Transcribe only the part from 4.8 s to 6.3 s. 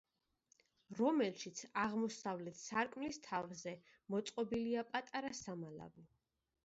პატარა სამალავი.